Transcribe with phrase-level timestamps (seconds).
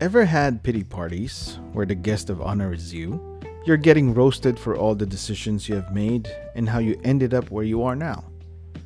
[0.00, 3.38] Ever had pity parties where the guest of honor is you?
[3.66, 7.50] You're getting roasted for all the decisions you have made and how you ended up
[7.50, 8.24] where you are now.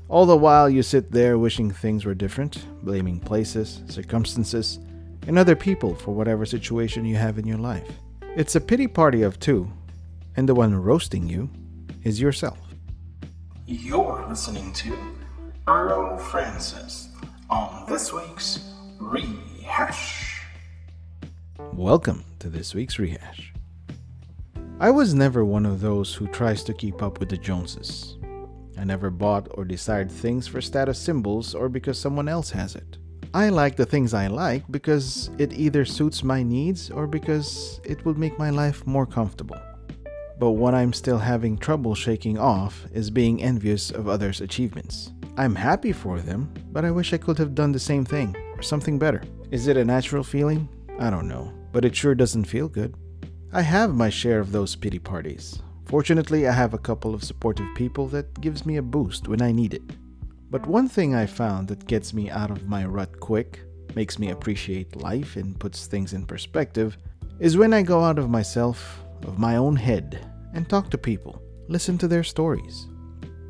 [0.08, 4.80] All the while, you sit there wishing things were different, blaming places, circumstances,
[5.28, 7.88] and other people for whatever situation you have in your life.
[8.34, 9.70] It's a pity party of two,
[10.36, 11.48] and the one roasting you
[12.02, 12.58] is yourself.
[13.68, 14.96] You're listening to
[15.68, 17.10] Earl Francis
[17.48, 18.68] on this week's
[18.98, 20.33] Rehash.
[21.76, 23.52] Welcome to this week's Rehash.
[24.78, 28.16] I was never one of those who tries to keep up with the Joneses.
[28.78, 32.98] I never bought or desired things for status symbols or because someone else has it.
[33.34, 38.04] I like the things I like because it either suits my needs or because it
[38.04, 39.60] would make my life more comfortable.
[40.38, 45.12] But what I'm still having trouble shaking off is being envious of others' achievements.
[45.36, 48.62] I'm happy for them, but I wish I could have done the same thing or
[48.62, 49.24] something better.
[49.50, 50.68] Is it a natural feeling?
[51.00, 52.94] I don't know, but it sure doesn't feel good.
[53.52, 55.60] I have my share of those pity parties.
[55.86, 59.50] Fortunately, I have a couple of supportive people that gives me a boost when I
[59.50, 59.82] need it.
[60.50, 63.58] But one thing I found that gets me out of my rut quick,
[63.96, 66.96] makes me appreciate life and puts things in perspective,
[67.40, 71.42] is when I go out of myself of my own head and talk to people,
[71.66, 72.86] listen to their stories.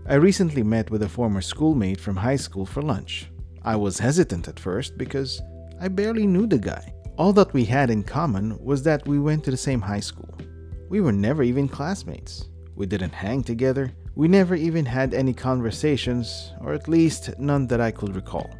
[0.08, 3.26] I recently met with a former schoolmate from high school for lunch.
[3.62, 5.42] I was hesitant at first because
[5.78, 6.94] I barely knew the guy.
[7.16, 10.34] All that we had in common was that we went to the same high school.
[10.88, 12.48] We were never even classmates.
[12.74, 13.92] We didn't hang together.
[14.16, 18.50] We never even had any conversations, or at least none that I could recall.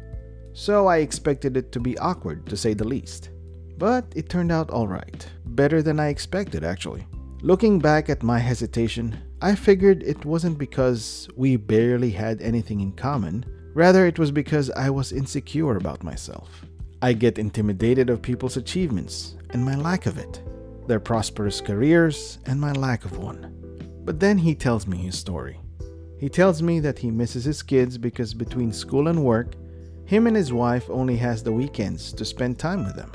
[0.53, 3.29] So I expected it to be awkward, to say the least.
[3.77, 5.27] But it turned out alright.
[5.47, 7.05] Better than I expected, actually.
[7.41, 12.93] Looking back at my hesitation, I figured it wasn't because we barely had anything in
[12.93, 16.65] common, rather, it was because I was insecure about myself.
[17.05, 20.41] I get intimidated of people's achievements and my lack of it,
[20.87, 23.53] their prosperous careers and my lack of one.
[24.03, 25.59] But then he tells me his story.
[26.19, 29.53] He tells me that he misses his kids because between school and work,
[30.05, 33.11] him and his wife only has the weekends to spend time with them.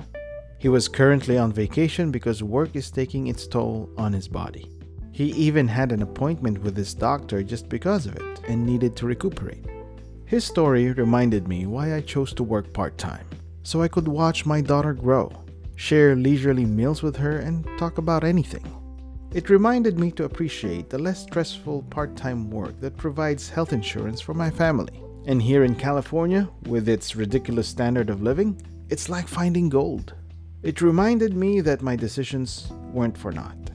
[0.59, 4.70] He was currently on vacation because work is taking its toll on his body.
[5.10, 9.06] He even had an appointment with his doctor just because of it and needed to
[9.06, 9.66] recuperate.
[10.26, 13.26] His story reminded me why I chose to work part time,
[13.62, 15.32] so I could watch my daughter grow,
[15.76, 18.65] share leisurely meals with her, and talk about anything.
[19.32, 24.21] It reminded me to appreciate the less stressful part time work that provides health insurance
[24.21, 25.00] for my family.
[25.26, 30.15] And here in California, with its ridiculous standard of living, it's like finding gold.
[30.62, 33.71] It reminded me that my decisions weren't for naught.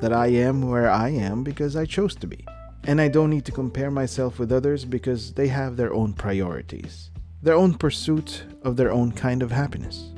[0.00, 2.44] That I am where I am because I chose to be.
[2.84, 7.12] And I don't need to compare myself with others because they have their own priorities,
[7.42, 10.10] their own pursuit of their own kind of happiness.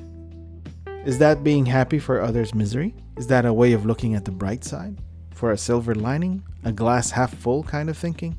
[1.07, 2.95] Is that being happy for others' misery?
[3.17, 4.99] Is that a way of looking at the bright side?
[5.33, 6.43] For a silver lining?
[6.65, 8.37] A glass half full kind of thinking?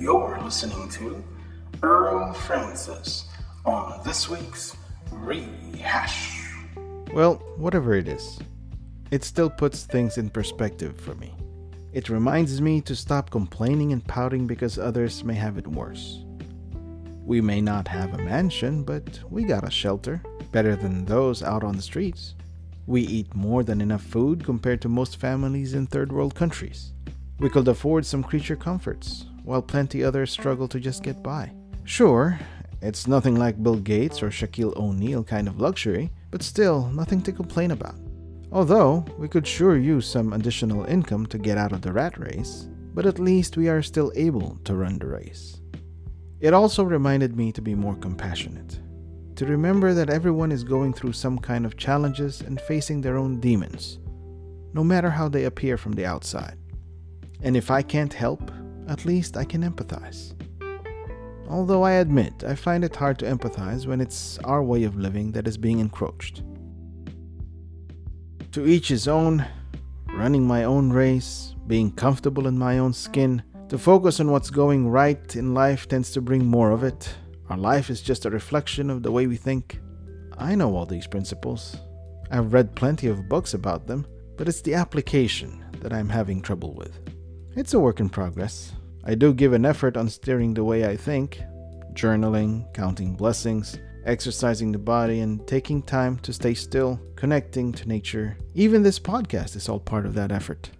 [0.00, 1.24] You're listening to
[1.82, 3.26] Earl Francis
[3.64, 4.76] on this week's
[5.10, 6.40] Rehash.
[7.12, 8.38] Well, whatever it is,
[9.10, 11.34] it still puts things in perspective for me.
[11.92, 16.24] It reminds me to stop complaining and pouting because others may have it worse.
[17.24, 21.62] We may not have a mansion, but we got a shelter, better than those out
[21.62, 22.34] on the streets.
[22.86, 26.94] We eat more than enough food compared to most families in third world countries.
[27.38, 31.52] We could afford some creature comforts, while plenty others struggle to just get by.
[31.84, 32.38] Sure,
[32.82, 37.32] it's nothing like Bill Gates or Shaquille O'Neal kind of luxury, but still nothing to
[37.32, 37.94] complain about.
[38.50, 42.68] Although, we could sure use some additional income to get out of the rat race,
[42.92, 45.60] but at least we are still able to run the race.
[46.40, 48.80] It also reminded me to be more compassionate,
[49.36, 53.38] to remember that everyone is going through some kind of challenges and facing their own
[53.38, 54.00] demons,
[54.74, 56.58] no matter how they appear from the outside.
[57.42, 58.50] And if I can't help,
[58.88, 60.34] at least I can empathize.
[61.52, 65.32] Although I admit I find it hard to empathize when it's our way of living
[65.32, 66.42] that is being encroached.
[68.52, 69.44] To each his own,
[70.14, 74.88] running my own race, being comfortable in my own skin, to focus on what's going
[74.88, 77.14] right in life tends to bring more of it.
[77.50, 79.78] Our life is just a reflection of the way we think.
[80.38, 81.76] I know all these principles.
[82.30, 84.06] I've read plenty of books about them,
[84.38, 86.98] but it's the application that I'm having trouble with.
[87.56, 88.72] It's a work in progress.
[89.04, 91.40] I do give an effort on steering the way I think,
[91.92, 98.36] journaling, counting blessings, exercising the body, and taking time to stay still, connecting to nature.
[98.54, 100.70] Even this podcast is all part of that effort.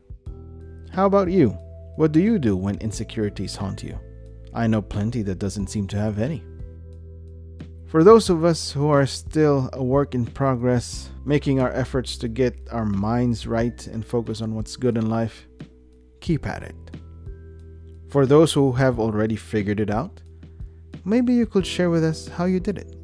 [0.92, 1.50] How about you?
[1.96, 3.98] What do you do when insecurities haunt you?
[4.54, 6.44] I know plenty that doesn't seem to have any.
[7.86, 12.28] For those of us who are still a work in progress, making our efforts to
[12.28, 15.46] get our minds right and focus on what's good in life,
[16.20, 16.76] keep at it.
[18.12, 20.20] For those who have already figured it out,
[21.02, 22.94] maybe you could share with us how you did it.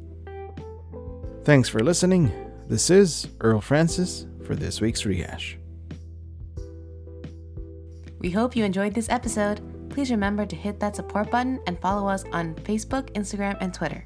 [1.43, 2.31] Thanks for listening.
[2.67, 5.57] This is Earl Francis for this week's rehash.
[8.19, 9.61] We hope you enjoyed this episode.
[9.89, 14.05] Please remember to hit that support button and follow us on Facebook, Instagram, and Twitter.